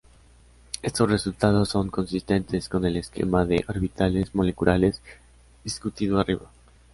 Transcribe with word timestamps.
Estos 0.81 1.11
resultados 1.11 1.69
son 1.69 1.91
consistentes 1.91 2.69
con 2.69 2.85
el 2.85 2.97
esquema 2.97 3.45
de 3.45 3.63
orbitales 3.67 4.33
moleculares 4.33 4.99
discutido 5.63 6.19
arriba. 6.19 6.49